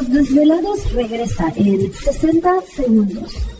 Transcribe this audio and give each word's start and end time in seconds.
Los 0.00 0.08
Desvelados 0.12 0.92
regresa 0.94 1.52
en 1.56 1.92
60 1.92 2.62
segundos. 2.74 3.59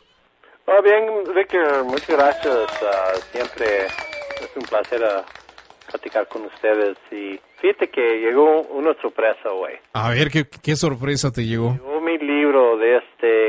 Oh, 0.67 0.81
bien, 0.83 1.35
Víctor. 1.35 1.85
Muchas 1.85 2.09
gracias. 2.09 2.55
Uh, 2.55 3.21
siempre 3.31 3.85
es 3.85 4.49
un 4.55 4.63
placer 4.63 5.01
uh, 5.01 5.91
platicar 5.91 6.27
con 6.27 6.45
ustedes. 6.45 6.97
Y 7.11 7.39
fíjate 7.61 7.89
que 7.89 8.01
llegó 8.19 8.61
una 8.63 8.93
sorpresa 9.01 9.51
hoy. 9.51 9.73
A 9.93 10.09
ver, 10.09 10.29
¿qué, 10.29 10.45
qué 10.61 10.75
sorpresa 10.75 11.31
te 11.31 11.45
llegó? 11.45 11.73
Llegó 11.73 12.01
mi 12.01 12.17
libro 12.17 12.77
de 12.77 12.97
este, 12.97 13.44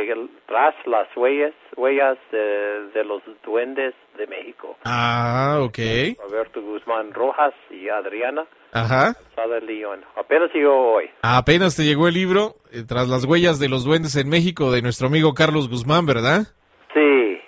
tras 0.47 0.75
las 0.87 1.09
huellas, 1.17 1.53
huellas 1.77 2.19
de, 2.31 2.89
de 2.95 3.05
los 3.05 3.23
duendes 3.45 3.95
de 4.17 4.27
México. 4.27 4.77
Ah, 4.85 5.59
ok. 5.61 5.79
Roberto 6.23 6.63
Guzmán 6.63 7.13
Rojas 7.13 7.55
y 7.71 7.89
Adriana 7.89 8.47
Ajá. 8.73 9.17
Sada 9.35 9.61
León. 9.61 10.01
Apenas 10.17 10.51
llegó 10.55 10.95
hoy. 10.95 11.05
Apenas 11.23 11.77
te 11.77 11.85
llegó 11.85 12.09
el 12.09 12.15
libro, 12.15 12.57
eh, 12.71 12.83
tras 12.87 13.09
las 13.09 13.25
huellas 13.25 13.59
de 13.59 13.69
los 13.69 13.85
duendes 13.85 14.17
en 14.17 14.29
México, 14.29 14.71
de 14.71 14.83
nuestro 14.83 15.09
amigo 15.09 15.35
Carlos 15.35 15.69
Guzmán, 15.69 16.05
¿verdad? 16.05 16.49
Sí. 16.93 17.39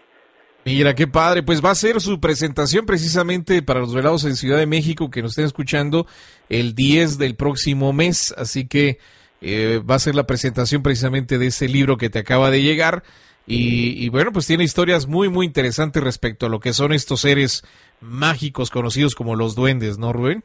Mira, 0.64 0.94
qué 0.94 1.06
padre. 1.06 1.42
Pues 1.42 1.64
va 1.64 1.70
a 1.70 1.74
ser 1.74 2.00
su 2.00 2.20
presentación 2.20 2.86
precisamente 2.86 3.62
para 3.62 3.80
los 3.80 3.94
velados 3.94 4.24
en 4.24 4.36
Ciudad 4.36 4.58
de 4.58 4.66
México 4.66 5.10
que 5.10 5.22
nos 5.22 5.32
estén 5.32 5.44
escuchando 5.44 6.06
el 6.48 6.74
10 6.74 7.18
del 7.18 7.36
próximo 7.36 7.92
mes. 7.92 8.34
Así 8.36 8.66
que 8.66 8.98
eh, 9.40 9.80
va 9.88 9.96
a 9.96 9.98
ser 9.98 10.14
la 10.14 10.26
presentación 10.26 10.82
precisamente 10.82 11.38
de 11.38 11.46
ese 11.46 11.68
libro 11.68 11.96
que 11.96 12.10
te 12.10 12.18
acaba 12.18 12.50
de 12.50 12.62
llegar. 12.62 13.02
Y, 13.46 14.04
y, 14.04 14.10
bueno, 14.10 14.30
pues 14.30 14.46
tiene 14.46 14.62
historias 14.64 15.06
muy, 15.06 15.30
muy 15.30 15.46
interesantes 15.46 16.02
respecto 16.04 16.44
a 16.44 16.48
lo 16.50 16.60
que 16.60 16.74
son 16.74 16.92
estos 16.92 17.20
seres 17.22 17.64
mágicos 18.00 18.70
conocidos 18.70 19.14
como 19.14 19.36
los 19.36 19.54
duendes, 19.54 19.96
¿no, 19.98 20.12
Rubén? 20.12 20.44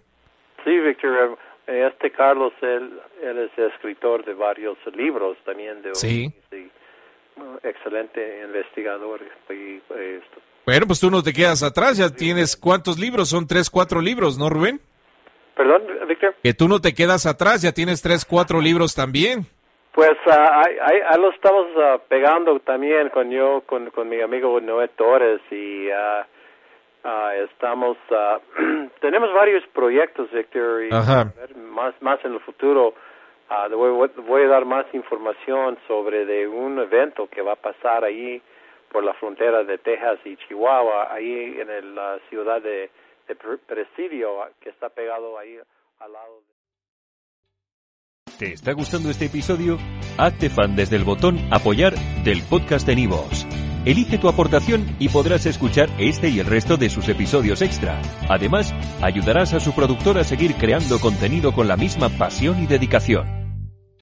Sí, 0.63 0.71
Víctor. 0.79 1.37
eh, 1.67 1.89
Este 1.91 2.11
Carlos, 2.11 2.53
él, 2.61 2.91
él 3.21 3.37
es 3.39 3.73
escritor 3.73 4.23
de 4.23 4.33
varios 4.33 4.77
libros 4.95 5.37
también. 5.45 5.81
De 5.81 5.93
Sí. 5.95 6.31
sí. 6.49 6.71
Excelente 7.63 8.43
investigador. 8.45 9.19
Y, 9.49 9.81
eh, 9.97 10.21
Bueno, 10.65 10.87
pues 10.87 10.99
tú 11.01 11.11
no 11.11 11.21
te 11.23 11.33
quedas 11.33 11.61
atrás, 11.61 11.97
ya 11.97 12.09
tienes 12.09 12.55
cuántos 12.55 12.97
libros, 12.97 13.27
son 13.27 13.47
tres, 13.47 13.69
cuatro 13.69 13.99
libros, 13.99 14.37
¿no, 14.37 14.49
Rubén? 14.49 14.79
Perdón, 15.55 15.83
Víctor. 16.07 16.35
Que 16.41 16.53
tú 16.53 16.67
no 16.67 16.79
te 16.79 16.94
quedas 16.94 17.25
atrás, 17.25 17.61
ya 17.61 17.71
tienes 17.71 18.01
tres, 18.01 18.25
cuatro 18.25 18.59
libros 18.59 18.95
también. 18.95 19.45
Pues 19.94 20.17
ah, 20.25 20.63
ahí, 20.65 21.00
ahí- 21.05 21.21
lo 21.21 21.29
estamos 21.31 21.67
ah, 21.77 21.97
pegando 22.07 22.59
también 22.61 23.09
con 23.09 23.29
yo, 23.29 23.61
con, 23.67 23.91
con 23.91 24.09
mi 24.09 24.19
amigo 24.21 24.59
Noé 24.59 24.88
Torres 24.89 25.41
y 25.51 25.89
ah, 25.91 26.25
estamos, 27.50 27.97
tenemos 29.01 29.31
varios 29.33 29.63
proyectos, 29.73 30.31
Víctor, 30.31 30.85
y 30.85 30.89
más, 30.89 31.94
más 32.01 32.25
en 32.25 32.33
el 32.33 32.39
futuro 32.39 32.95
voy, 33.71 34.09
voy 34.27 34.44
a 34.44 34.47
dar 34.47 34.65
más 34.65 34.85
información 34.94 35.77
sobre 35.88 36.25
de 36.25 36.47
un 36.47 36.79
evento 36.79 37.27
que 37.27 37.41
va 37.41 37.53
a 37.53 37.57
pasar 37.57 38.03
ahí 38.03 38.41
por 38.91 39.03
la 39.03 39.13
frontera 39.13 39.63
de 39.63 39.77
Texas 39.77 40.19
y 40.25 40.38
Chihuahua, 40.38 41.11
ahí 41.11 41.57
en 41.59 41.69
el, 41.69 41.95
la 41.95 42.19
ciudad 42.29 42.61
de, 42.61 42.89
de 43.27 43.35
Pre- 43.35 43.57
Presidio, 43.57 44.29
que 44.59 44.69
está 44.69 44.89
pegado 44.89 45.37
ahí 45.37 45.57
al 45.99 46.11
lado 46.13 46.41
de... 46.41 46.53
¿Te 48.37 48.53
está 48.53 48.73
gustando 48.73 49.09
este 49.09 49.25
episodio? 49.25 49.77
Hazte 50.17 50.49
fan 50.49 50.75
desde 50.75 50.95
el 50.95 51.03
botón 51.03 51.37
Apoyar 51.51 51.93
del 52.23 52.41
podcast 52.43 52.85
de 52.87 52.95
Nivos. 52.95 53.45
Elige 53.85 54.17
tu 54.17 54.29
aportación 54.29 54.95
y 54.97 55.09
podrás 55.09 55.45
escuchar 55.45 55.89
este 55.99 56.29
y 56.29 56.39
el 56.39 56.45
resto 56.47 56.77
de 56.77 56.89
sus 56.89 57.09
episodios 57.09 57.61
extra. 57.61 58.01
Además, 58.29 58.73
ayudarás 59.01 59.53
a 59.53 59.59
su 59.59 59.75
productor 59.75 60.17
a 60.17 60.23
seguir 60.23 60.55
creando 60.55 60.99
contenido 60.99 61.53
con 61.53 61.67
la 61.67 61.75
misma 61.75 62.09
pasión 62.09 62.63
y 62.63 62.65
dedicación. 62.65 63.42